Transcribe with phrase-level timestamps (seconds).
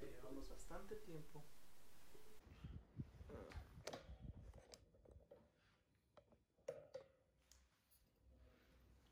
[0.00, 1.44] Llevamos bastante tiempo.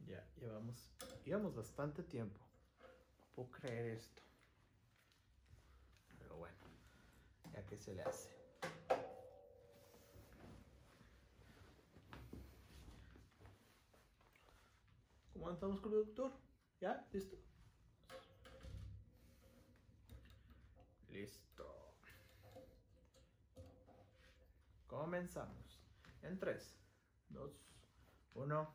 [0.06, 0.92] Ya, llevamos,
[1.24, 2.40] llevamos bastante tiempo.
[3.18, 4.22] No puedo creer esto.
[6.18, 6.56] Pero bueno,
[7.52, 8.30] ya que se le hace.
[15.34, 16.32] ¿Cómo andamos, productor?
[16.80, 17.06] ¿Ya?
[17.12, 17.47] ¿Listo?
[21.18, 21.96] Listo.
[24.86, 25.82] Comenzamos.
[26.22, 26.76] En 3,
[27.30, 27.50] 2,
[28.34, 28.74] 1.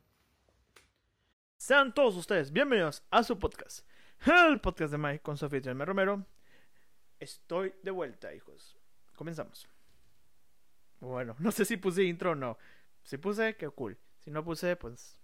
[1.56, 3.88] Sean todos ustedes bienvenidos a su podcast.
[4.26, 6.26] El podcast de Mike con Sofía y Romero.
[7.18, 8.78] Estoy de vuelta, hijos.
[9.16, 9.70] Comenzamos.
[11.00, 12.58] Bueno, no sé si puse intro o no.
[13.04, 13.98] Si puse, qué cool.
[14.20, 15.18] Si no puse, pues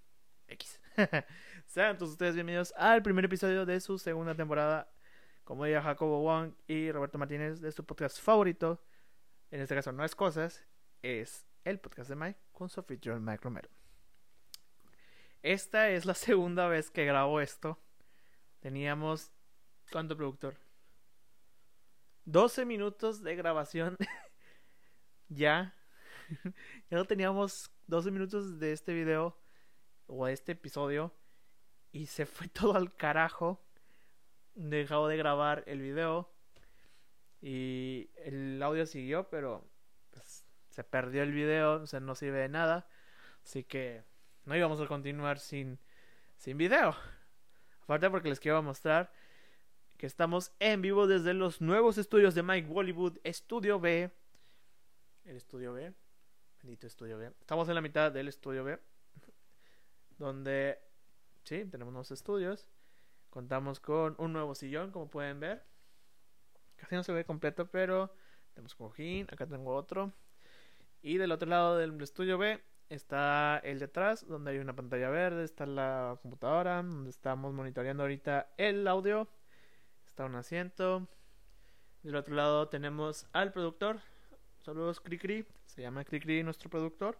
[0.47, 0.79] X.
[1.65, 4.89] Sean todos ustedes bienvenidos al primer episodio de su segunda temporada.
[5.49, 8.85] Como diría Jacobo Wong y Roberto Martínez, de su podcast favorito.
[9.49, 10.63] En este caso no es cosas,
[11.01, 13.67] es el podcast de Mike con su anfitrión Mike Romero.
[15.41, 17.79] Esta es la segunda vez que grabo esto.
[18.59, 19.31] Teníamos.
[19.91, 20.55] ¿Cuánto productor?
[22.25, 23.97] 12 minutos de grabación.
[25.29, 25.73] ya.
[26.91, 29.35] ya no teníamos 12 minutos de este video
[30.05, 31.11] o este episodio
[31.91, 33.65] y se fue todo al carajo.
[34.55, 36.29] Dejado de grabar el video
[37.41, 39.65] y el audio siguió, pero
[40.11, 42.87] pues, se perdió el video, o sea, no sirve de nada.
[43.43, 44.03] Así que
[44.45, 45.79] no íbamos a continuar sin,
[46.37, 46.95] sin video.
[47.83, 49.11] Aparte porque les quiero mostrar
[49.97, 54.11] que estamos en vivo desde los nuevos estudios de Mike Bollywood, Estudio B.
[55.25, 55.93] El Estudio B.
[56.61, 57.31] Bendito Estudio B.
[57.39, 58.79] Estamos en la mitad del Estudio B
[60.17, 60.79] donde
[61.43, 62.67] sí, tenemos unos estudios.
[63.29, 65.63] Contamos con un nuevo sillón, como pueden ver.
[66.75, 68.13] Casi no se ve completo, pero
[68.53, 70.13] tenemos cojín, acá tengo otro.
[71.01, 75.43] Y del otro lado del estudio B está el detrás, donde hay una pantalla verde,
[75.43, 79.29] está la computadora, donde estamos monitoreando ahorita el audio.
[80.05, 81.07] Está un asiento.
[82.03, 83.99] Del otro lado tenemos al productor.
[84.59, 87.17] Saludos Cricri, se llama Cricri nuestro productor.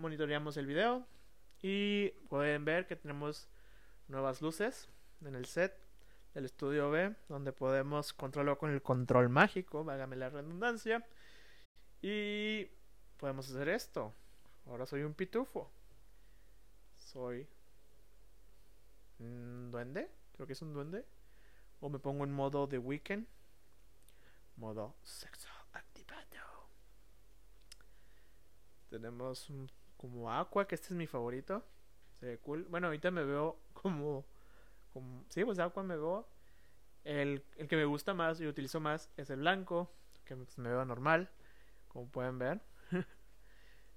[0.00, 1.06] monitoreamos el video,
[1.66, 3.48] y pueden ver que tenemos
[4.08, 4.88] nuevas luces
[5.24, 5.78] en el set
[6.34, 11.06] del estudio B, donde podemos controlarlo con el control mágico, vágame la redundancia.
[12.02, 12.66] Y
[13.16, 14.14] podemos hacer esto.
[14.66, 15.70] Ahora soy un pitufo.
[16.94, 17.48] Soy
[19.18, 21.06] un duende, creo que es un duende.
[21.80, 23.26] O me pongo en modo de weekend.
[24.56, 26.68] Modo sexo activado.
[28.88, 29.48] Tenemos
[29.96, 31.64] como Aqua, que este es mi favorito.
[32.24, 32.64] Ve cool.
[32.70, 34.24] Bueno, ahorita me veo como.
[34.92, 36.28] como sí, pues Aqua me veo.
[37.04, 39.92] El, el que me gusta más y utilizo más es el blanco,
[40.24, 41.30] que pues, me veo normal,
[41.88, 42.62] como pueden ver.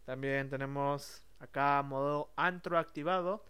[0.05, 3.45] También tenemos acá modo antro activado,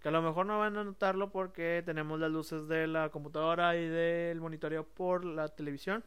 [0.00, 3.76] que a lo mejor no van a notarlo porque tenemos las luces de la computadora
[3.76, 6.04] y del monitoreo por la televisión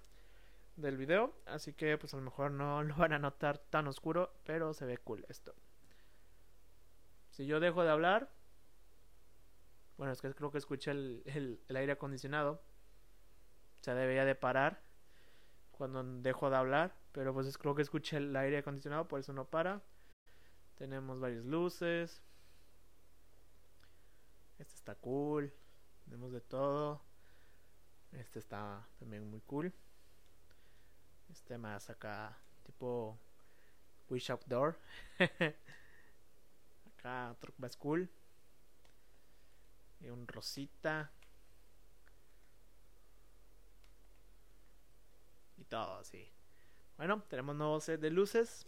[0.78, 4.34] del video, así que pues a lo mejor no lo van a notar tan oscuro,
[4.46, 5.54] pero se ve cool esto.
[7.36, 8.32] Si yo dejo de hablar,
[9.98, 12.64] bueno, es que creo que escuché el, aire acondicionado.
[13.82, 14.82] O sea, debería de parar
[15.72, 16.96] cuando dejo de hablar.
[17.12, 19.84] Pero pues creo que escuché el aire acondicionado, por eso no para.
[20.76, 22.24] Tenemos varias luces.
[24.58, 25.54] Este está cool.
[26.06, 27.02] Tenemos de todo.
[28.14, 29.74] Este está también muy cool.
[31.30, 33.20] Este más acá, tipo
[34.08, 34.80] Wish Outdoor.
[37.06, 38.10] otro más cool.
[40.00, 41.12] Y un rosita.
[45.58, 46.32] Y todo así.
[46.98, 48.66] Bueno, tenemos nuevo set de luces.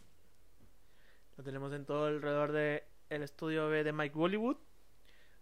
[1.37, 4.57] Lo tenemos en todo alrededor de el estudio B de Mike Bollywood.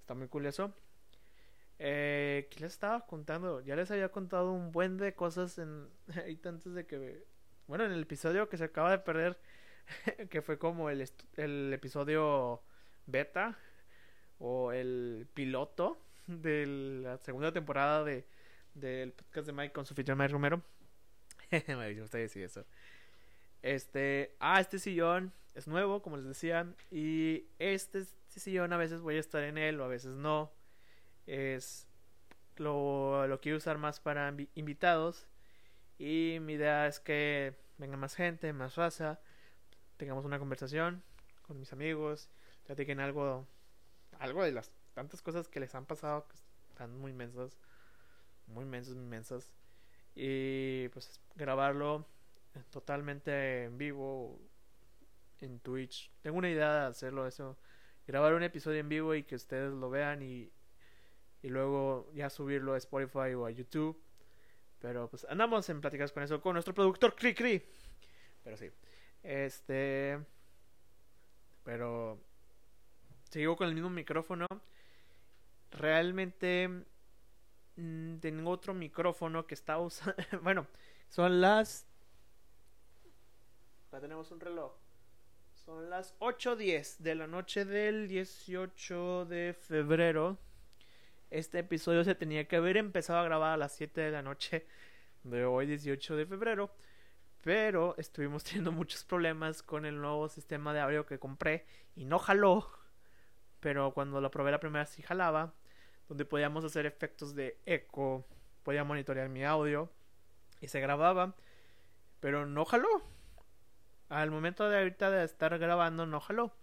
[0.02, 0.74] Está muy cool eso.
[1.80, 3.62] Eh, ¿Qué les estaba contando?
[3.62, 5.90] Ya les había contado un buen de cosas en
[6.46, 7.26] antes de que
[7.68, 9.38] bueno en el episodio que se acaba de perder
[10.30, 11.06] que fue como el,
[11.36, 12.64] el episodio
[13.06, 13.58] beta
[14.40, 16.66] o el piloto de
[17.04, 18.26] la segunda temporada de
[18.76, 20.62] del podcast de Mike con su anfitrión Mike Romero.
[21.68, 22.66] me gusta decir eso.
[23.62, 29.02] Este, ah, este sillón es nuevo, como les decía, y este, este, sillón a veces
[29.02, 30.52] voy a estar en él o a veces no.
[31.26, 31.88] Es
[32.58, 35.28] lo, lo quiero usar más para invitados
[35.98, 39.20] y mi idea es que venga más gente, más raza,
[39.98, 41.02] tengamos una conversación
[41.42, 42.30] con mis amigos
[42.66, 43.48] platiquen algo,
[44.20, 46.36] algo de las tantas cosas que les han pasado que
[46.70, 47.58] están muy inmensas,
[48.48, 49.54] muy inmensas, muy inmensas.
[50.16, 52.08] y pues grabarlo
[52.72, 54.40] totalmente en vivo
[55.42, 56.12] en Twitch.
[56.22, 57.58] Tengo una idea de hacerlo eso,
[58.08, 60.52] grabar un episodio en vivo y que ustedes lo vean y,
[61.42, 64.02] y luego ya subirlo a Spotify o a YouTube.
[64.80, 67.64] Pero pues andamos en pláticas con eso con nuestro productor Cri.
[68.44, 68.70] Pero sí.
[69.24, 70.20] Este
[71.64, 72.20] pero
[73.36, 74.48] sigo con el mismo micrófono.
[75.72, 76.70] Realmente
[77.76, 80.16] mm, tengo otro micrófono que está usando.
[80.42, 80.68] bueno,
[81.10, 81.86] son las.
[83.90, 84.72] Acá tenemos un reloj.
[85.54, 90.38] Son las 8.10 de la noche del 18 de febrero.
[91.30, 94.66] Este episodio se tenía que haber empezado a grabar a las 7 de la noche
[95.24, 96.72] de hoy, 18 de febrero.
[97.42, 101.66] Pero estuvimos teniendo muchos problemas con el nuevo sistema de audio que compré
[101.98, 102.85] y no jaló.
[103.66, 105.56] Pero cuando lo probé la primera sí jalaba.
[106.08, 108.24] Donde podíamos hacer efectos de eco.
[108.62, 109.90] Podía monitorear mi audio.
[110.62, 111.34] Y se grababa.
[112.20, 113.02] Pero no jaló.
[114.10, 116.54] Al momento de ahorita de estar grabando no jaló.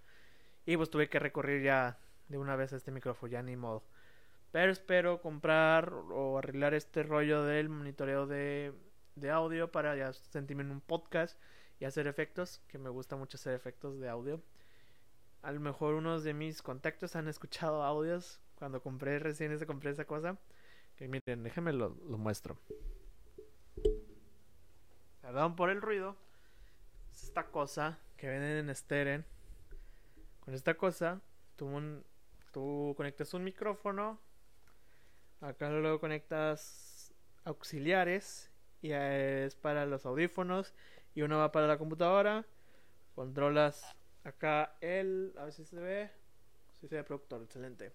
[0.65, 3.33] Y pues tuve que recurrir ya de una vez a este micrófono.
[3.33, 3.83] Ya ni modo.
[4.53, 8.75] Pero espero comprar o arreglar este rollo del monitoreo de,
[9.17, 11.37] de audio para ya sentirme en un podcast
[11.81, 12.63] y hacer efectos.
[12.69, 14.41] Que me gusta mucho hacer efectos de audio
[15.43, 19.91] a lo mejor unos de mis contactos han escuchado audios cuando compré recién ese compré
[19.91, 20.39] esa cosa.
[20.97, 22.59] Que miren, déjenme lo, lo muestro.
[25.21, 26.17] Perdón por el ruido.
[27.11, 29.25] Es esta cosa que venden en Steren.
[30.41, 31.21] Con esta cosa,
[31.57, 32.05] tú,
[32.53, 34.21] tú conectas un micrófono.
[35.41, 37.13] Acá luego conectas
[37.45, 38.51] auxiliares.
[38.81, 40.73] Y es para los audífonos.
[41.15, 42.47] Y uno va para la computadora.
[43.15, 46.11] Controlas Acá el, a ver si se ve,
[46.81, 47.93] si se ve productor, excelente.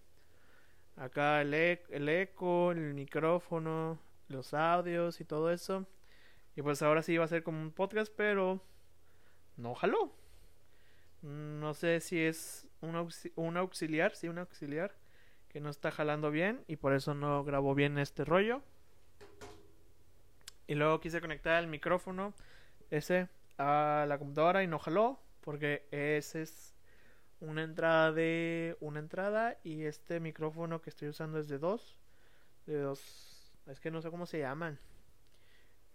[0.95, 5.85] Acá el, e, el eco, el micrófono, los audios y todo eso.
[6.55, 8.61] Y pues ahora sí va a ser como un podcast, pero
[9.57, 10.11] no jaló.
[11.21, 14.95] No sé si es un, un auxiliar, sí, un auxiliar
[15.49, 18.61] que no está jalando bien y por eso no grabó bien este rollo.
[20.67, 22.33] Y luego quise conectar el micrófono
[22.89, 25.19] ese a la computadora y no jaló.
[25.47, 26.75] Porque ese es
[27.39, 31.97] una entrada de una entrada y este micrófono que estoy usando es de dos.
[32.65, 33.53] De dos.
[33.65, 34.77] Es que no sé cómo se llaman.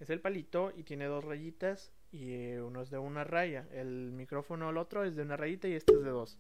[0.01, 3.69] Es el palito y tiene dos rayitas y eh, uno es de una raya.
[3.73, 6.39] El micrófono el otro es de una rayita y este es de dos.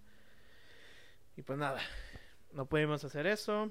[1.36, 1.82] Y pues nada,
[2.52, 3.70] no pudimos hacer eso.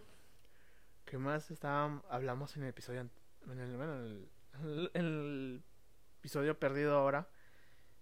[1.03, 3.09] ¿Qué más estábamos, hablamos en el episodio
[3.49, 4.29] en el,
[4.93, 5.63] en el
[6.19, 7.27] episodio perdido ahora?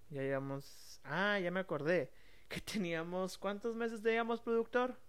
[0.10, 1.00] Ya llevamos.
[1.04, 2.12] Ah, ya me acordé.
[2.48, 3.38] Que teníamos.
[3.38, 5.00] ¿Cuántos meses teníamos productor?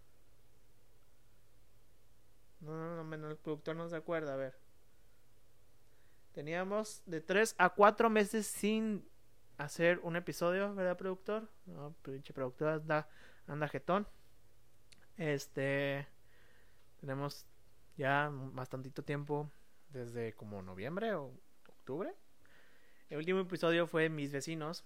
[2.61, 4.59] No, no, no, el productor no se acuerda, a ver.
[6.33, 9.09] Teníamos de 3 a 4 meses sin
[9.57, 11.51] hacer un episodio, ¿verdad, productor?
[11.67, 13.09] No, pinche productor anda,
[13.47, 14.07] anda jetón.
[15.17, 16.07] Este.
[17.01, 17.47] Tenemos
[17.97, 19.51] ya bastantito tiempo,
[19.89, 21.33] desde como noviembre o
[21.69, 22.15] octubre,
[23.11, 24.85] el último episodio fue Mis vecinos,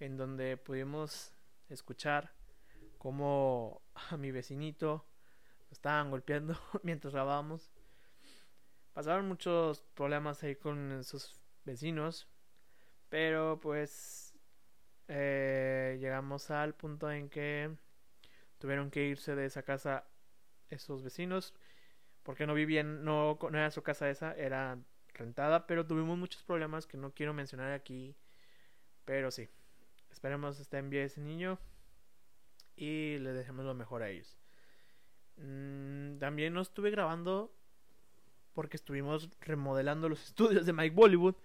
[0.00, 1.32] en donde pudimos
[1.68, 2.32] escuchar
[2.98, 5.06] cómo a mi vecinito
[5.68, 7.70] lo estaban golpeando mientras grabábamos.
[8.92, 12.28] Pasaron muchos problemas ahí con sus vecinos,
[13.08, 14.34] pero pues
[15.06, 17.70] eh, llegamos al punto en que
[18.58, 20.08] tuvieron que irse de esa casa
[20.70, 21.54] esos vecinos
[22.24, 24.78] porque no vivían, no, no era su casa esa, era
[25.14, 28.16] rentada, pero tuvimos muchos problemas que no quiero mencionar aquí.
[29.04, 29.48] Pero sí,
[30.10, 31.58] esperemos estén bien ese niño
[32.76, 34.38] y le dejemos lo mejor a ellos.
[35.36, 37.54] Mm, también no estuve grabando
[38.52, 41.36] porque estuvimos remodelando los estudios de Mike Bollywood.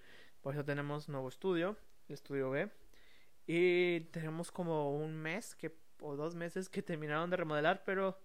[0.41, 2.69] Por eso tenemos nuevo estudio, el estudio B.
[3.47, 8.19] Y tenemos como un mes que, o dos meses que terminaron de remodelar, pero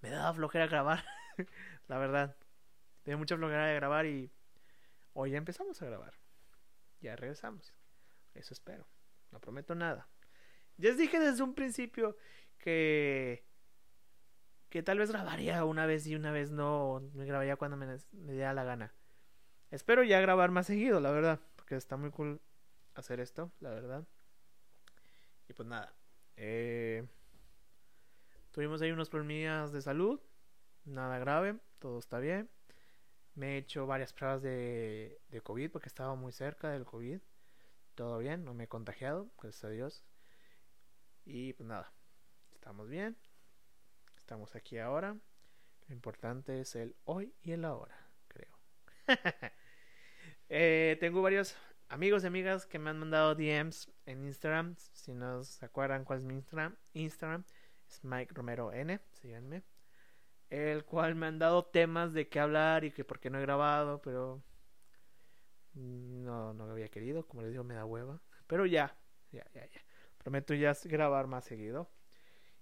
[0.00, 1.04] me daba flojera grabar.
[1.88, 2.36] la verdad.
[3.02, 4.32] Tenía mucha flojera de grabar y
[5.18, 6.12] Hoy ya empezamos a grabar.
[7.00, 7.72] Ya regresamos.
[8.34, 8.86] Eso espero.
[9.30, 10.10] No prometo nada.
[10.76, 12.18] Ya les dije desde un principio
[12.58, 13.46] que
[14.68, 18.32] que tal vez grabaría una vez y una vez no, me grabaría cuando me, me
[18.32, 18.92] diera la gana.
[19.70, 22.42] Espero ya grabar más seguido, la verdad, porque está muy cool
[22.94, 24.06] hacer esto, la verdad.
[25.48, 25.94] Y pues nada,
[26.36, 27.08] eh,
[28.50, 30.20] tuvimos ahí unos problemas de salud,
[30.84, 32.50] nada grave, todo está bien.
[33.36, 37.20] Me he hecho varias pruebas de, COVID porque estaba muy cerca del COVID.
[37.94, 40.04] Todo bien, no me he contagiado, gracias a Dios.
[41.26, 41.92] Y pues nada,
[42.54, 43.14] estamos bien.
[44.16, 45.18] Estamos aquí ahora.
[45.86, 47.96] Lo importante es el hoy y el ahora,
[48.28, 48.58] creo.
[50.48, 51.56] Eh, tengo varios
[51.88, 54.76] amigos y amigas que me han mandado DMs en Instagram.
[54.92, 57.44] Si no se acuerdan cuál es mi Instagram, Instagram
[57.88, 59.00] es Mike Romero N.
[59.10, 59.64] Síganme.
[60.50, 63.42] El cual me han dado temas de qué hablar y que por qué no he
[63.42, 64.42] grabado, pero
[65.74, 67.26] no, no había querido.
[67.26, 68.20] Como les digo, me da hueva.
[68.46, 68.96] Pero ya,
[69.32, 69.80] ya, ya, ya.
[70.18, 71.90] Prometo ya grabar más seguido.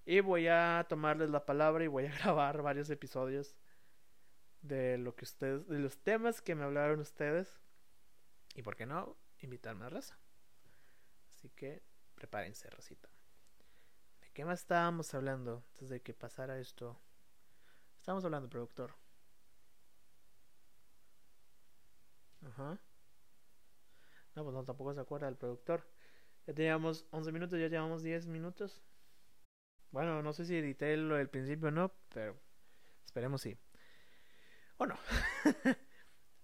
[0.07, 3.57] Y voy a tomarles la palabra y voy a grabar varios episodios
[4.61, 7.61] de lo que ustedes, de los temas que me hablaron ustedes.
[8.55, 10.19] Y por qué no, invitarme a raza.
[11.35, 11.83] Así que
[12.15, 13.09] prepárense, racita.
[14.21, 17.01] ¿De qué más estábamos hablando antes de que pasara esto?
[18.05, 18.95] Estábamos hablando, productor.
[22.47, 22.79] Ajá.
[24.35, 25.89] No, pues no, tampoco se acuerda el productor.
[26.47, 28.83] Ya teníamos 11 minutos, ya llevamos 10 minutos.
[29.91, 32.39] Bueno, no sé si edité lo del principio o no, pero
[33.07, 33.57] esperemos sí.
[34.79, 34.95] O no.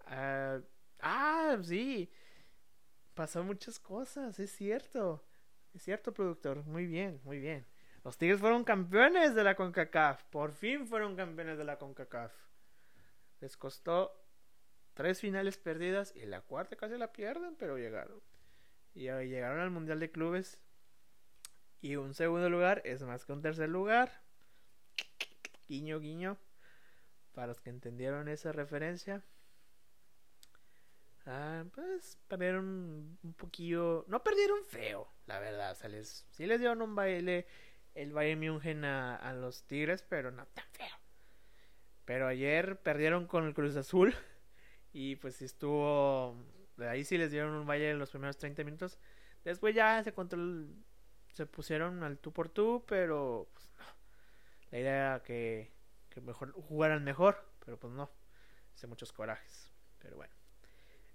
[0.07, 0.63] uh,
[1.01, 2.11] ah, sí.
[3.15, 5.23] Pasó muchas cosas, es cierto.
[5.75, 6.65] Es cierto, productor.
[6.65, 7.67] Muy bien, muy bien.
[8.05, 10.25] Los Tigres fueron campeones de la CONCACAF.
[10.25, 12.33] Por fin fueron campeones de la CONCACAF.
[13.41, 14.13] Les costó
[14.95, 18.21] tres finales perdidas y la cuarta casi la pierden, pero llegaron.
[18.95, 20.59] Y llegaron al Mundial de Clubes.
[21.83, 24.23] Y un segundo lugar es más que un tercer lugar.
[25.69, 26.39] Guiño, guiño.
[27.33, 29.23] Para los que entendieron esa referencia.
[31.27, 34.05] Ah, pues perdieron un poquillo.
[34.09, 35.73] No perdieron feo, la verdad.
[35.73, 37.47] O sea, les, sí les dieron un baile
[37.95, 40.97] el Bayern München a, a los Tigres, pero no tan feo.
[42.05, 44.15] Pero ayer perdieron con el Cruz Azul.
[44.93, 46.35] Y pues estuvo.
[46.79, 48.99] Ahí sí les dieron un baile en los primeros 30 minutos.
[49.45, 50.75] Después ya se control,
[51.33, 53.85] se pusieron al tú por tú, pero pues no.
[54.73, 55.71] La idea era que,
[56.09, 58.11] que mejor jugaran mejor, pero pues no.
[58.75, 59.71] Hace muchos corajes.
[60.01, 60.35] Pero bueno.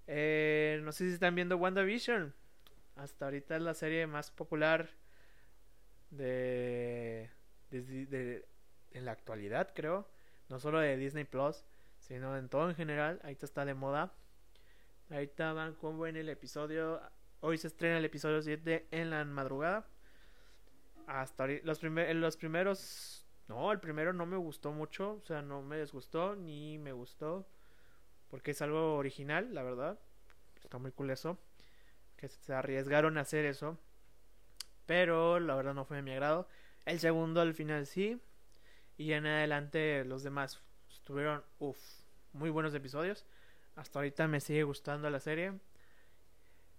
[0.06, 2.34] Eh, no sé si están viendo WandaVision.
[2.94, 4.88] Hasta ahorita es la serie más popular
[6.10, 7.30] de,
[7.70, 10.08] en la actualidad, creo.
[10.48, 11.64] No solo de Disney Plus,
[11.98, 13.20] sino en todo en general.
[13.22, 14.12] Ahorita está de moda.
[15.10, 17.00] Ahorita van como en el episodio.
[17.40, 19.86] Hoy se estrena el episodio 7 en la madrugada.
[21.06, 23.26] Hasta los, primer, los primeros.
[23.48, 25.20] No, el primero no me gustó mucho.
[25.22, 27.48] O sea, no me desgustó ni me gustó.
[28.28, 29.98] Porque es algo original, la verdad.
[30.62, 31.38] Está muy cool eso.
[32.16, 33.78] Que se arriesgaron a hacer eso.
[34.86, 36.48] Pero la verdad no fue de mi agrado.
[36.84, 38.20] El segundo al final sí.
[38.96, 41.78] Y en adelante los demás estuvieron, uff,
[42.32, 43.26] muy buenos episodios.
[43.74, 45.52] Hasta ahorita me sigue gustando la serie.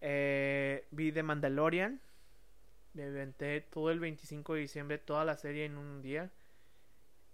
[0.01, 2.01] Eh, vi The Mandalorian.
[2.93, 6.31] Me inventé todo el 25 de diciembre, toda la serie en un día.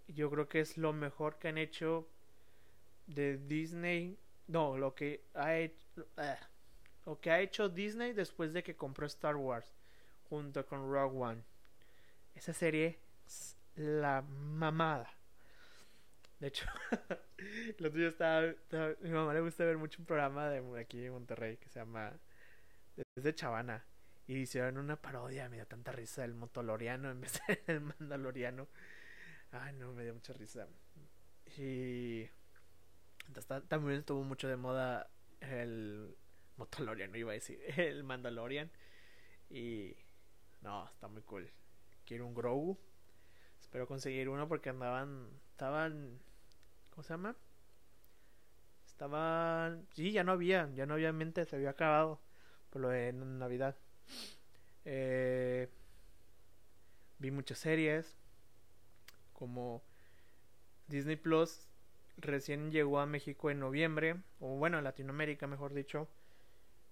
[0.08, 2.06] Yo creo que es lo mejor que han hecho
[3.06, 4.18] de Disney.
[4.48, 6.06] No, lo que ha hecho,
[7.06, 9.72] lo que ha hecho Disney después de que compró Star Wars
[10.34, 11.42] junto con Rogue One.
[12.34, 12.98] Esa serie
[13.76, 15.08] la mamada.
[16.40, 16.66] De hecho,
[17.78, 21.12] lo tuyo estaba, estaba, Mi mamá le gusta ver mucho un programa de aquí en
[21.12, 22.12] Monterrey que se llama.
[23.16, 23.84] Desde Chavana.
[24.26, 28.68] Y hicieron una parodia, me dio tanta risa del Motoloriano en vez del Mandaloriano.
[29.52, 30.66] Ay, no, me dio mucha risa.
[31.56, 32.28] Y.
[33.68, 35.08] También estuvo mucho de moda
[35.40, 36.16] el
[36.56, 37.60] Motoloriano, iba a decir.
[37.76, 38.70] El Mandalorian.
[39.50, 39.96] Y.
[40.64, 41.48] No, está muy cool.
[42.06, 42.78] Quiero un Grogu.
[43.60, 45.28] Espero conseguir uno porque andaban.
[45.50, 46.18] Estaban.
[46.90, 47.36] ¿Cómo se llama?
[48.86, 49.86] Estaban.
[49.92, 50.70] Sí, ya no había.
[50.74, 51.44] Ya no había mente.
[51.44, 52.20] Se había acabado.
[52.70, 53.76] Por lo de Navidad.
[54.86, 55.68] Eh,
[57.18, 58.16] vi muchas series.
[59.34, 59.82] Como
[60.88, 61.68] Disney Plus
[62.16, 64.16] recién llegó a México en noviembre.
[64.40, 66.08] O bueno, a Latinoamérica, mejor dicho.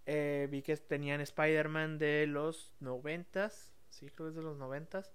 [0.06, 3.72] Eh, vi que tenían Spider-Man de los noventas.
[3.88, 5.12] Sí, creo que es de los noventas.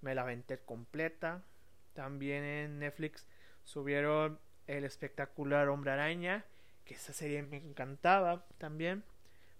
[0.00, 1.44] Me la aventé completa.
[1.92, 3.26] También en Netflix
[3.64, 6.44] subieron el espectacular Hombre Araña.
[6.84, 9.04] Que esa serie me encantaba también.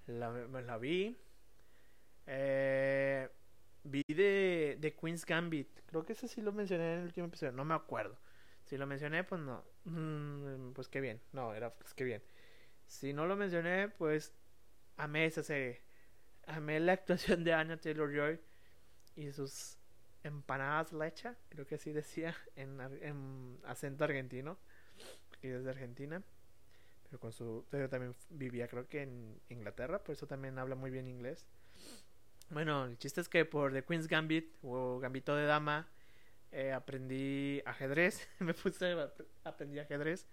[0.06, 1.16] La, me la vi.
[2.26, 3.28] Eh,
[3.84, 5.68] vi de, de Queen's Gambit.
[5.87, 7.52] Creo que ese sí lo mencioné en el último episodio.
[7.52, 8.16] No me acuerdo.
[8.64, 9.64] Si lo mencioné, pues no.
[9.84, 11.20] Mm, pues qué bien.
[11.32, 12.22] No, era pues qué bien.
[12.87, 14.32] Si no lo mencioné, pues
[15.00, 15.80] amé esa serie.
[16.47, 18.40] Amé la actuación de Anya Taylor Joy
[19.16, 19.78] y sus
[20.23, 24.59] empanadas lecha, creo que así decía en, en acento argentino,
[25.28, 26.23] porque es de Argentina.
[27.04, 27.66] Pero con su.
[27.71, 31.45] Pero también vivía, creo que en Inglaterra, por eso también habla muy bien inglés.
[32.50, 35.88] Bueno, el chiste es que por The Queen's Gambit o Gambito de Dama
[36.52, 38.28] eh, aprendí ajedrez.
[38.38, 38.95] Me puse,
[39.42, 40.28] aprendí ajedrez.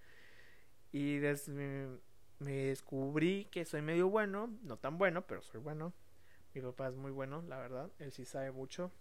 [0.91, 1.99] Y desde
[2.39, 5.93] me descubrí que soy medio bueno, no tan bueno, pero soy bueno.
[6.53, 8.91] Mi papá es muy bueno, la verdad, él sí sabe mucho.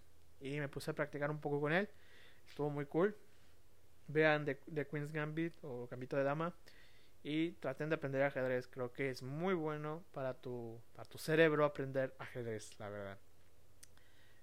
[0.40, 1.88] Y me puse a practicar un poco con él.
[2.46, 3.16] Estuvo muy cool.
[4.08, 6.54] Vean The, Queen's Gambit o Gambito de Dama
[7.22, 8.68] y traten de aprender ajedrez.
[8.68, 13.18] Creo que es muy bueno para tu, para tu cerebro aprender ajedrez, la verdad.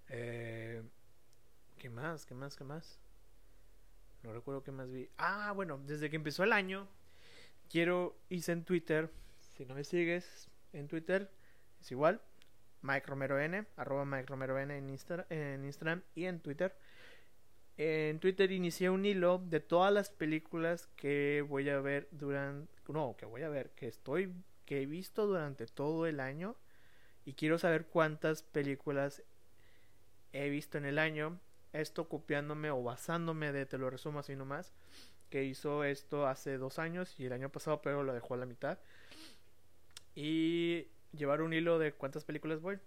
[0.10, 0.84] Eh,
[1.78, 2.26] ¿Qué más?
[2.26, 2.56] ¿Qué más?
[2.56, 3.00] ¿Qué más?
[4.24, 5.10] No recuerdo qué más vi.
[5.18, 6.88] Ah, bueno, desde que empezó el año,
[7.70, 9.10] quiero, hice en Twitter,
[9.56, 11.30] si no me sigues en Twitter,
[11.82, 12.22] es igual,
[12.82, 14.84] Mike Romero N, arroba Mike Romero N en,
[15.30, 16.76] en Instagram y en Twitter.
[17.78, 23.16] En Twitter inicié un hilo de todas las películas que voy a ver durante, no,
[23.18, 24.32] que voy a ver, que estoy,
[24.66, 26.56] que he visto durante todo el año
[27.26, 29.24] y quiero saber cuántas películas
[30.34, 31.40] he visto en el año.
[31.72, 34.72] Esto copiándome o basándome de, te lo resumo así nomás,
[35.34, 38.46] que hizo esto hace dos años y el año pasado, pero lo dejó a la
[38.46, 38.78] mitad.
[40.14, 42.80] Y llevar un hilo de cuántas películas voy.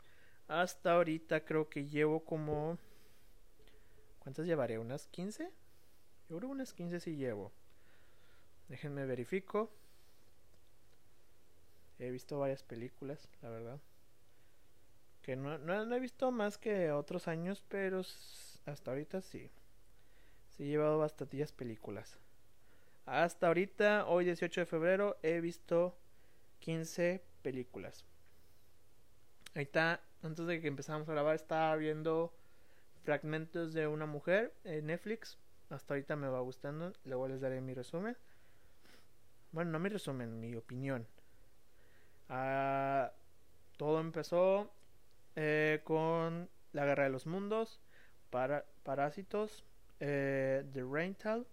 [0.47, 2.79] Hasta ahorita creo que llevo como...
[4.21, 4.79] ¿Cuántas llevaré?
[4.79, 5.51] ¿Unas 15?
[6.29, 7.51] Yo creo unas 15 sí llevo.
[8.69, 9.73] Déjenme verifico.
[11.99, 13.81] He visto varias películas, la verdad.
[15.23, 18.03] Que no, no, he visto más que otros años, pero
[18.67, 19.51] hasta ahorita sí.
[20.51, 22.17] Sí he llevado bastantillas películas.
[23.07, 25.97] Hasta ahorita, hoy 18 de febrero, he visto
[26.59, 28.05] 15 películas.
[29.55, 32.35] Ahorita, antes de que empezamos a grabar, estaba viendo
[33.05, 35.39] fragmentos de una mujer en Netflix.
[35.71, 36.93] Hasta ahorita me va gustando.
[37.05, 38.17] Luego les daré mi resumen.
[39.53, 41.07] Bueno, no mi resumen, mi opinión.
[42.29, 43.13] Ah,
[43.77, 44.73] todo empezó
[45.37, 47.81] eh, con La Guerra de los Mundos,
[48.31, 49.65] para, Parásitos,
[50.01, 51.47] eh, The Rental,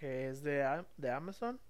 [0.00, 1.60] que es de, de Amazon.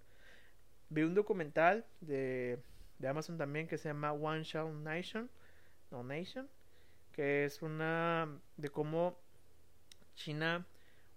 [0.88, 2.62] Vi un documental de,
[3.00, 5.28] de Amazon también que se llama One Shall Nation,
[5.90, 6.48] no Nation,
[7.12, 9.18] que es una de cómo
[10.14, 10.64] China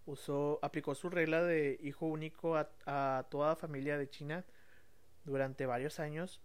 [0.07, 4.43] usó, aplicó su regla de hijo único a, a toda familia de China
[5.23, 6.41] durante varios años,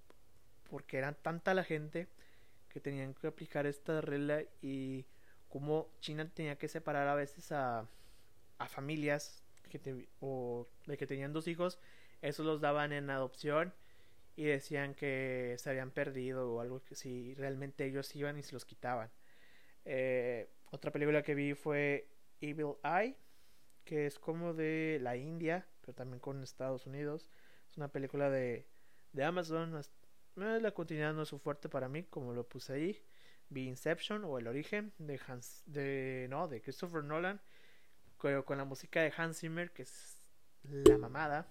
[0.68, 2.09] porque eran tanta la gente
[2.68, 5.07] que tenían que aplicar esta regla y
[5.48, 7.87] como China tenía que separar a veces a,
[8.59, 11.78] a familias que o de que tenían dos hijos,
[12.22, 13.72] esos los daban en adopción
[14.37, 18.52] y decían que se habían perdido o algo que si realmente ellos iban y se
[18.52, 19.11] los quitaban.
[19.85, 22.09] Eh, otra película que vi fue
[22.40, 23.16] Evil Eye,
[23.85, 27.31] que es como de la India, pero también con Estados Unidos.
[27.68, 28.66] Es una película de,
[29.12, 29.83] de Amazon,
[30.37, 33.02] la continuidad no es su fuerte para mí, como lo puse ahí.
[33.48, 37.40] Vi Inception o El Origen de Hans, de no, de Christopher Nolan,
[38.18, 40.18] con, la música de Hans Zimmer, que es
[40.62, 41.48] la mamada.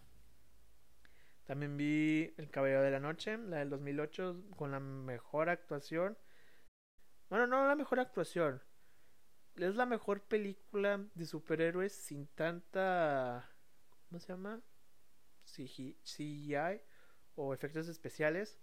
[1.45, 6.17] También vi El Caballero de la Noche, la del 2008, con la mejor actuación.
[7.29, 8.61] Bueno, no la mejor actuación.
[9.55, 13.49] Es la mejor película de superhéroes sin tanta.
[14.09, 14.61] ¿Cómo se llama?
[15.45, 16.81] CGI
[17.35, 18.59] o efectos especiales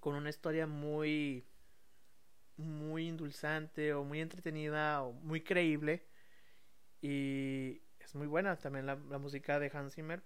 [0.00, 1.46] con una historia muy
[2.56, 6.06] muy indulzante o muy entretenida o muy creíble
[7.02, 10.22] y es muy buena también la, música de Hans Zimmer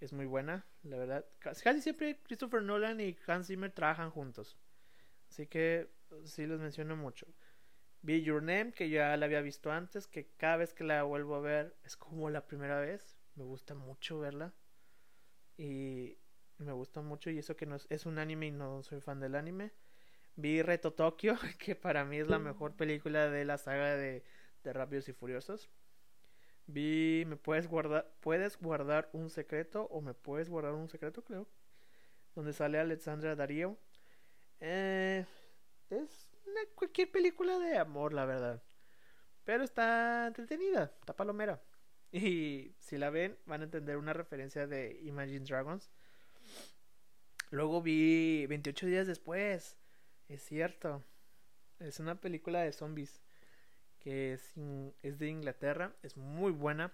[0.00, 4.58] es muy buena la verdad casi siempre Christopher Nolan y Hans Zimmer trabajan juntos
[5.28, 5.88] así que
[6.24, 7.26] sí los menciono mucho
[8.02, 11.36] vi Your Name que ya la había visto antes que cada vez que la vuelvo
[11.36, 14.52] a ver es como la primera vez me gusta mucho verla
[15.56, 16.18] y
[16.60, 19.34] me gusta mucho y eso que no es, un anime y no soy fan del
[19.34, 19.72] anime.
[20.36, 24.24] Vi Reto Tokio, que para mí es la mejor película de la saga de,
[24.64, 25.70] de Rápidos y Furiosos.
[26.66, 31.48] Vi Me puedes guardar puedes guardar un secreto o me puedes guardar un secreto, creo.
[32.34, 33.76] Donde sale Alexandra Darío.
[34.60, 35.24] Eh,
[35.90, 36.30] es
[36.74, 38.62] cualquier película de amor, la verdad.
[39.44, 41.62] Pero está entretenida, está palomera.
[42.12, 45.90] Y si la ven, van a entender una referencia de Imagine Dragons.
[47.50, 49.76] Luego vi 28 días después.
[50.28, 51.04] Es cierto.
[51.78, 53.20] Es una película de zombies.
[54.00, 55.94] Que es, de Inglaterra.
[56.02, 56.92] Es muy buena.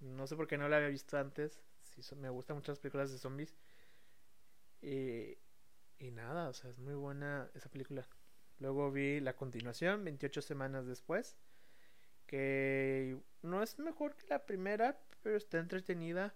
[0.00, 1.60] No sé por qué no la había visto antes.
[2.16, 3.56] Me gustan muchas películas de zombies.
[4.82, 5.38] Y,
[5.98, 8.06] y nada, o sea, es muy buena esa película.
[8.58, 11.36] Luego vi la continuación, 28 semanas después.
[12.26, 16.34] Que no es mejor que la primera, pero está entretenida.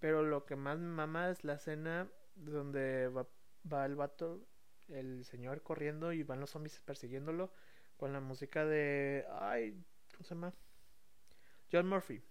[0.00, 3.28] Pero lo que más me mama es la escena donde va,
[3.70, 4.40] va el vato,
[4.88, 7.52] el señor corriendo y van los zombies persiguiéndolo
[8.00, 9.26] con la música de...
[9.40, 9.72] Ay,
[10.12, 10.54] ¿cómo se llama?
[11.70, 12.24] John Murphy.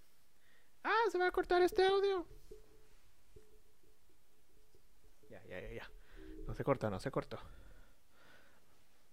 [0.83, 2.25] Ah, se va a cortar este audio.
[5.29, 5.91] ya, ya, ya.
[6.47, 7.37] No se cortó, no se cortó.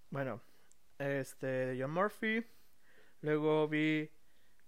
[0.08, 0.40] Bueno,
[0.98, 2.42] este, John Murphy.
[3.20, 4.10] Luego vi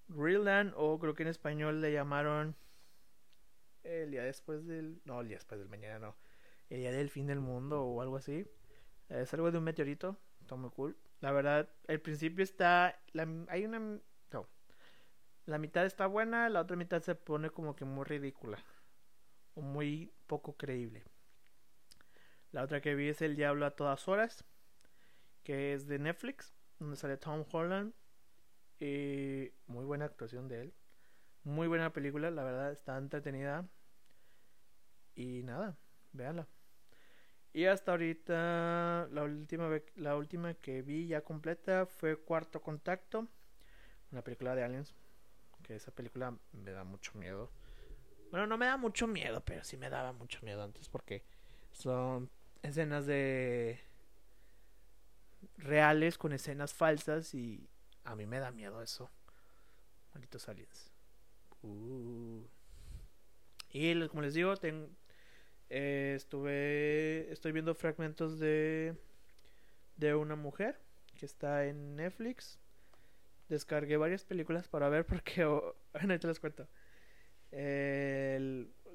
[0.09, 2.55] Greenland, o creo que en español le llamaron
[3.83, 5.01] el día después del.
[5.07, 6.16] No, el día después del mañana, no.
[6.68, 8.46] El día del fin del mundo o algo así.
[9.09, 10.18] Es algo de un meteorito.
[10.48, 10.96] Está muy cool.
[11.20, 12.98] La verdad, el principio está.
[13.48, 14.00] hay una.
[14.32, 14.48] No.
[15.44, 18.56] La mitad está buena, la otra mitad se pone como que muy ridícula.
[19.52, 21.04] O muy poco creíble.
[22.50, 24.42] La otra que vi es El Diablo a todas horas.
[25.42, 26.54] Que es de Netflix.
[26.78, 27.92] Donde sale Tom Holland.
[28.80, 30.74] Y muy buena actuación de él.
[31.44, 33.68] Muy buena película, la verdad, está entretenida.
[35.14, 35.76] Y nada,
[36.12, 36.48] véanla.
[37.52, 43.26] Y hasta ahorita la última la última que vi ya completa fue Cuarto Contacto,
[44.12, 44.94] una película de aliens,
[45.62, 47.50] que esa película me da mucho miedo.
[48.30, 51.24] Bueno, no me da mucho miedo, pero sí me daba mucho miedo antes porque
[51.72, 52.30] son
[52.62, 53.80] escenas de
[55.56, 57.68] reales con escenas falsas y
[58.04, 59.11] a mí me da miedo eso.
[60.12, 60.92] Malditos aliens.
[61.62, 62.42] Uh.
[63.70, 64.54] Y como les digo,
[65.70, 68.94] eh, estuve estoy viendo fragmentos de
[69.96, 70.81] de una mujer
[71.18, 72.59] que está en Netflix.
[73.48, 76.68] Descargué varias películas para ver porque oh, te las cuento.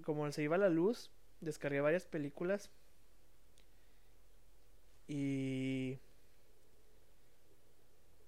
[0.04, 2.72] como se iba la luz, descargué varias películas
[5.08, 6.00] y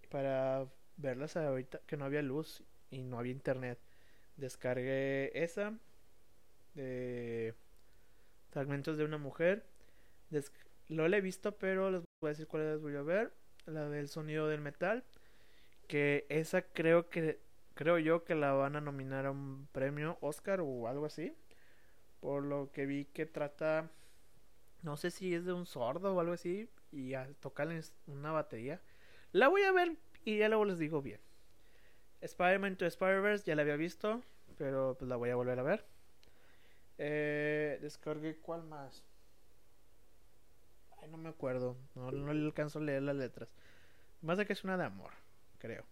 [0.10, 3.80] para verlas ahorita que no había luz y no había internet.
[4.38, 5.78] Descargué esa
[6.74, 7.56] de
[8.56, 9.66] fragmentos de una mujer.
[10.88, 13.34] lo he visto, pero les voy a decir cuáles voy a ver.
[13.66, 15.04] La del sonido del metal.
[15.90, 17.42] Que esa creo que
[17.74, 21.36] creo yo que la van a nominar a un premio Oscar o algo así.
[22.22, 23.92] Por lo que vi que trata
[24.84, 28.80] no sé si es de un sordo o algo así y a tocarle una batería.
[29.34, 31.20] La voy a ver y ya luego les digo bien.
[32.22, 34.22] Spider-Man to Spider-Verse ya la había visto,
[34.58, 35.95] pero pues la voy a volver a ver.
[36.98, 39.04] Eh, descargué cuál más.
[41.02, 41.78] Ay, no me acuerdo.
[41.96, 43.54] No, le alcanzo a leer las letras.
[44.22, 45.12] Más de que es una de amor,
[45.58, 45.86] creo.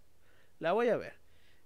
[0.60, 1.16] La voy a ver.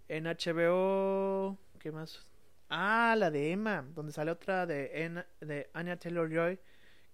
[0.07, 1.57] En HBO.
[1.79, 2.25] ¿Qué más?
[2.69, 3.85] Ah, la de Emma.
[3.93, 6.59] Donde sale otra de, de Anya Taylor Joy.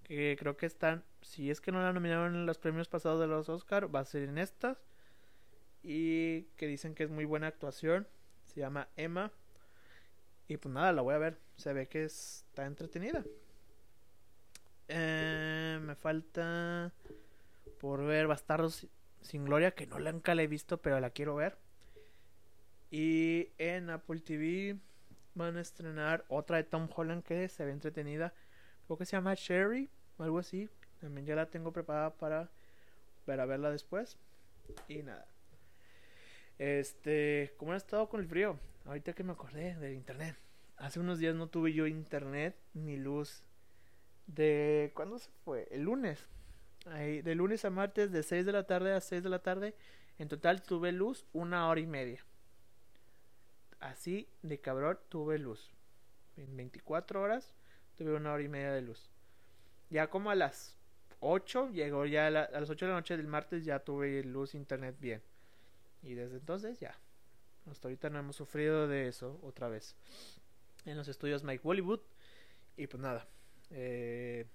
[0.03, 1.03] Que creo que están.
[1.21, 4.05] Si es que no la nominaron en los premios pasados de los Oscar, va a
[4.05, 4.77] ser en estas
[5.83, 8.07] y que dicen que es muy buena actuación.
[8.45, 9.31] Se llama Emma.
[10.53, 11.39] Y pues nada, la voy a ver.
[11.55, 13.23] Se ve que está entretenida.
[14.87, 16.93] Eh, me falta
[17.79, 18.85] por ver Bastardos
[19.21, 21.57] sin Gloria, que no nunca la he visto, pero la quiero ver.
[22.91, 24.77] Y en Apple TV
[25.33, 28.35] van a estrenar otra de Tom Holland que se ve entretenida.
[28.85, 29.89] Creo que se llama Sherry,
[30.19, 30.69] algo así.
[31.01, 32.51] También ya la tengo preparada para
[33.25, 34.19] ver a verla después.
[34.87, 35.32] Y nada.
[36.59, 38.59] Este, ¿cómo ha estado con el frío?
[38.85, 40.35] Ahorita que me acordé del internet.
[40.77, 43.43] Hace unos días no tuve yo internet ni luz.
[44.27, 45.67] De ¿cuándo se fue?
[45.71, 46.27] El lunes.
[46.85, 49.73] De lunes a martes de 6 de la tarde a 6 de la tarde.
[50.19, 52.23] En total tuve luz una hora y media.
[53.79, 55.73] Así de cabrón tuve luz.
[56.37, 57.53] En 24 horas
[57.95, 59.09] tuve una hora y media de luz.
[59.89, 60.77] Ya como a las
[61.19, 64.55] 8, llegó ya a, a las 8 de la noche del martes ya tuve luz
[64.55, 65.21] internet bien.
[66.03, 66.95] Y desde entonces ya.
[67.69, 69.95] Hasta ahorita no hemos sufrido de eso otra vez.
[70.85, 72.01] En los estudios Mike Bollywood.
[72.75, 73.25] Y pues nada.
[73.71, 74.45] Eh,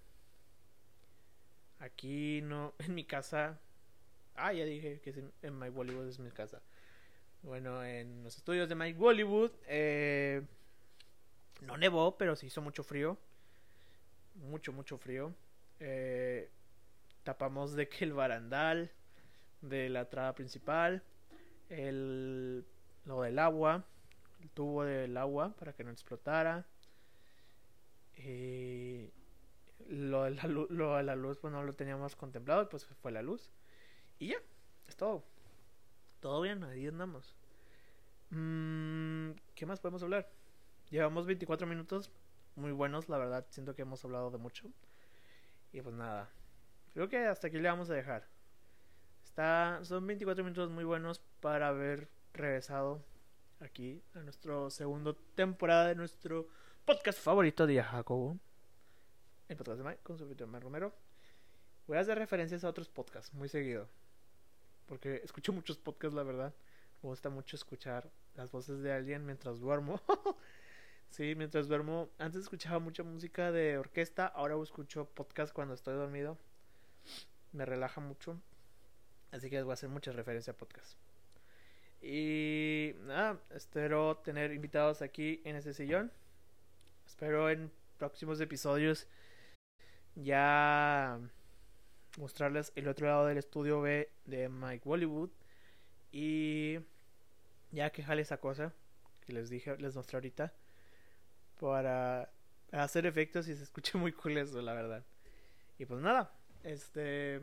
[1.78, 2.74] aquí no.
[2.78, 3.58] En mi casa.
[4.34, 5.10] Ah, ya dije que
[5.42, 6.62] en Mike Bollywood es mi casa.
[7.42, 9.52] Bueno, en los estudios de Mike Bollywood.
[9.66, 10.42] Eh,
[11.62, 13.18] no nevó, pero se hizo mucho frío.
[14.34, 15.34] Mucho, mucho frío.
[15.80, 16.50] Eh,
[17.24, 18.92] tapamos de que el barandal
[19.62, 21.02] de la entrada principal
[21.68, 22.66] el,
[23.04, 23.84] lo del agua,
[24.40, 26.66] el tubo del agua para que no explotara.
[28.16, 29.12] Y
[29.88, 33.50] lo de la, luz, pues no lo teníamos contemplado, pues fue la luz.
[34.18, 34.38] Y ya,
[34.88, 35.24] es todo.
[36.20, 37.36] Todo bien, ahí andamos.
[38.30, 40.28] Mm, ¿Qué más podemos hablar?
[40.90, 42.10] Llevamos 24 minutos
[42.56, 43.46] muy buenos, la verdad.
[43.50, 44.68] Siento que hemos hablado de mucho.
[45.72, 46.28] Y pues nada.
[46.94, 48.26] Creo que hasta aquí le vamos a dejar
[49.82, 53.02] son 24 minutos muy buenos para haber regresado
[53.60, 56.48] aquí a nuestro segundo temporada de nuestro
[56.84, 58.38] podcast favorito de Jacobo.
[59.48, 60.94] El podcast de Mike con su Mike Romero.
[61.86, 63.88] Voy a hacer referencias a otros podcasts muy seguido.
[64.86, 66.54] Porque escucho muchos podcasts, la verdad.
[67.02, 70.00] Me gusta mucho escuchar las voces de alguien mientras duermo.
[71.10, 72.10] Sí, mientras duermo.
[72.18, 76.36] Antes escuchaba mucha música de orquesta, ahora escucho podcast cuando estoy dormido.
[77.52, 78.38] Me relaja mucho.
[79.32, 80.98] Así que les voy a hacer mucha referencia a podcast.
[82.00, 86.12] Y nada, espero tener invitados aquí en este sillón.
[87.06, 89.06] Espero en próximos episodios
[90.14, 91.18] ya
[92.18, 95.30] mostrarles el otro lado del estudio B de Mike Bollywood.
[96.12, 96.78] Y
[97.72, 98.72] ya que jale esa cosa
[99.26, 100.52] que les dije, les mostré ahorita
[101.60, 102.30] para
[102.72, 105.04] hacer efectos y se escuche muy cool eso, la verdad.
[105.78, 106.32] Y pues nada,
[106.64, 107.40] este,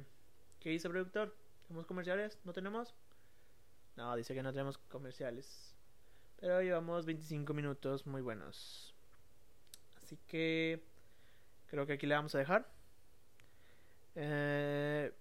[0.60, 1.36] ¿qué dice productor?
[1.68, 2.40] ¿Tenemos comerciales?
[2.44, 2.96] ¿No tenemos?
[3.96, 5.76] No, dice que no tenemos comerciales.
[6.40, 8.94] Pero llevamos 25 minutos muy buenos.
[9.98, 10.84] Así que
[11.68, 12.68] creo que aquí le vamos a dejar.
[14.16, 15.14] Eh,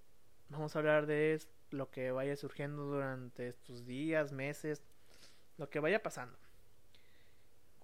[0.48, 4.82] vamos a hablar de lo que vaya surgiendo durante estos días, meses,
[5.56, 6.36] lo que vaya pasando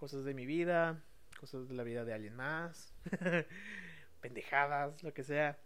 [0.01, 0.99] cosas de mi vida,
[1.39, 2.95] cosas de la vida de alguien más,
[4.23, 5.59] pendejadas, lo que sea.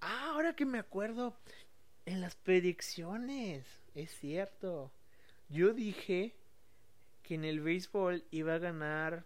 [0.00, 1.36] Ah, ahora que me acuerdo,
[2.06, 4.92] en las predicciones, es cierto.
[5.48, 6.34] Yo dije
[7.22, 9.24] que en el béisbol iba a ganar,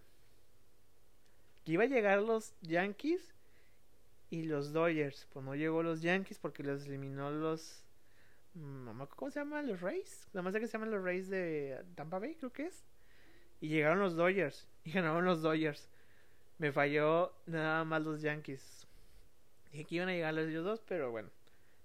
[1.65, 3.35] que iba a llegar los Yankees
[4.31, 5.27] y los Dodgers.
[5.33, 7.85] Pues no llegó los Yankees porque los eliminó los...
[9.17, 10.29] ¿Cómo se llaman los Rays?
[10.33, 12.85] Nada más que se llaman los Rays de Tampa Bay, creo que es.
[13.61, 14.67] Y llegaron los Dodgers.
[14.85, 15.89] Y ganaron los Dodgers.
[16.59, 18.87] Me falló nada más los Yankees.
[19.73, 21.29] Dije que iban a llegar los dos, pero bueno,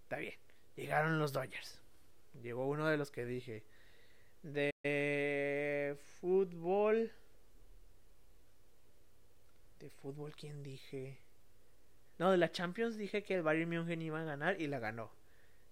[0.04, 0.36] está bien.
[0.76, 1.82] Llegaron los Dodgers.
[2.42, 3.64] Llegó uno de los que dije.
[4.44, 7.12] De fútbol.
[9.80, 11.18] De fútbol, ¿quién dije?
[12.18, 15.12] No, de la Champions dije que el Bayern München iba a ganar y la ganó.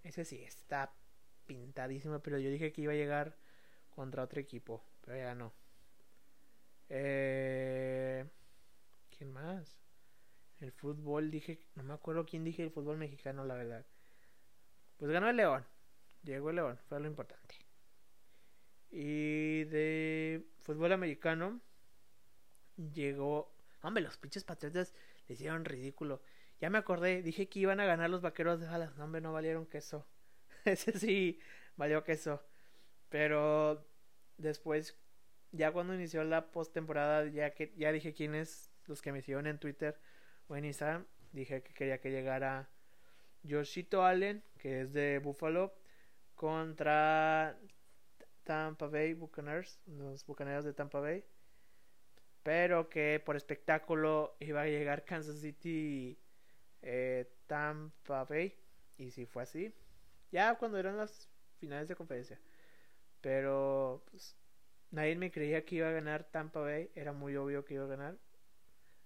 [0.03, 0.91] Ese sí, está
[1.45, 3.35] pintadísimo, pero yo dije que iba a llegar
[3.95, 5.53] contra otro equipo, pero ya no.
[6.89, 8.25] Eh,
[9.17, 9.77] ¿Quién más?
[10.59, 13.85] El fútbol, dije, no me acuerdo quién dije el fútbol mexicano, la verdad.
[14.97, 15.65] Pues ganó el León.
[16.23, 17.55] Llegó el León, fue lo importante.
[18.89, 21.59] Y de fútbol americano,
[22.93, 23.53] llegó.
[23.81, 24.93] Hombre, los pinches patriotas
[25.27, 26.21] le hicieron ridículo.
[26.61, 28.95] Ya me acordé, dije que iban a ganar los vaqueros de Dallas.
[28.95, 30.07] No, hombre, no valieron queso.
[30.65, 31.39] Ese sí
[31.75, 32.41] valió queso.
[33.09, 33.85] Pero
[34.37, 34.97] después
[35.51, 39.59] ya cuando inició la postemporada, ya que ya dije quiénes los que me hicieron en
[39.59, 39.99] Twitter
[40.47, 42.69] o en Instagram, dije que quería que llegara
[43.47, 45.73] Joshito Allen, que es de Buffalo,
[46.43, 47.57] contra
[48.43, 51.23] Tampa Bay Buccaneers, los Bucaneros de Tampa Bay.
[52.43, 56.19] Pero que por espectáculo iba a llegar Kansas City
[56.81, 58.59] eh, Tampa Bay.
[58.97, 59.73] Y si fue así.
[60.33, 61.29] Ya cuando eran las
[61.59, 62.37] finales de conferencia.
[63.21, 64.35] Pero pues,
[64.91, 66.91] Nadie me creía que iba a ganar Tampa Bay.
[66.93, 68.17] Era muy obvio que iba a ganar.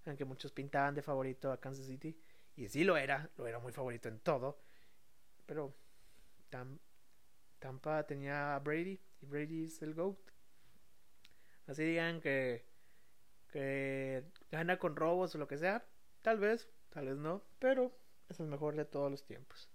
[0.08, 2.20] Aunque muchos pintaban de favorito a Kansas City.
[2.56, 3.30] Y sí lo era.
[3.38, 4.60] Lo era muy favorito en todo.
[5.46, 5.76] Pero
[7.60, 9.00] Tampa tenía a Brady.
[9.22, 10.18] Y Brady es el GOAT.
[11.68, 12.66] Así digan que,
[13.50, 15.86] que gana con robos o lo que sea.
[16.22, 17.44] Tal vez, tal vez no.
[17.60, 17.98] Pero
[18.30, 19.70] es el mejor de todos los tiempos.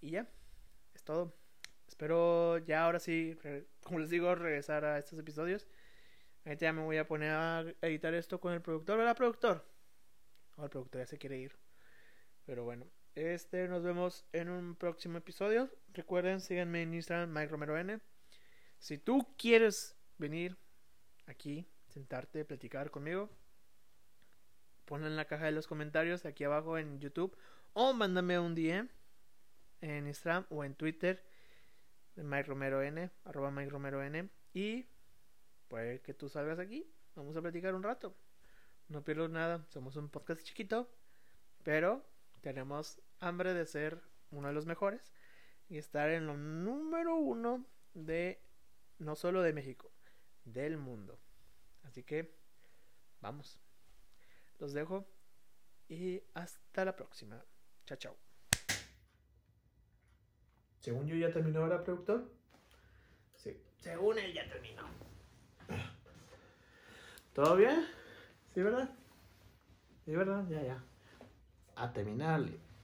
[0.00, 0.28] Y ya.
[0.94, 1.34] Es todo.
[1.86, 3.36] Espero ya ahora sí,
[3.82, 5.66] como les digo, regresar a estos episodios.
[6.44, 8.96] Ahorita ya me voy a poner a editar esto con el productor.
[8.96, 9.64] ¿Verdad, productor?
[10.56, 11.56] Oh, el productor ya se quiere ir.
[12.46, 15.70] Pero bueno, este nos vemos en un próximo episodio.
[15.92, 18.00] Recuerden, síganme en Instagram, Mike Romero N.
[18.78, 20.56] Si tú quieres venir
[21.26, 23.30] aquí, sentarte, platicar conmigo,
[24.84, 27.36] ponlo en la caja de los comentarios aquí abajo en YouTube
[27.72, 28.88] o mándame un DM
[29.80, 31.24] en Instagram o en Twitter
[32.16, 34.28] Mike Romero N, arroba Mike Romero N.
[34.52, 34.86] Y
[35.68, 36.90] puede que tú salgas aquí.
[37.14, 38.14] Vamos a platicar un rato.
[38.88, 39.64] No pierdo nada.
[39.68, 40.90] Somos un podcast chiquito.
[41.62, 42.04] Pero
[42.40, 45.12] tenemos hambre de ser uno de los mejores.
[45.68, 48.42] Y estar en lo número uno de
[48.98, 49.92] no solo de México,
[50.44, 51.20] del mundo.
[51.84, 52.34] Así que
[53.20, 53.60] vamos.
[54.58, 55.06] Los dejo.
[55.88, 57.44] Y hasta la próxima.
[57.86, 58.16] Chao, chao.
[60.80, 62.32] Según yo ya terminó ahora, productor.
[63.36, 63.60] Sí.
[63.78, 64.82] Según él ya terminó.
[67.34, 67.86] ¿Todo bien?
[68.54, 68.90] ¿Sí, verdad?
[70.04, 70.44] ¿Sí, verdad?
[70.48, 70.84] Ya, ya.
[71.80, 72.69] A terminarle.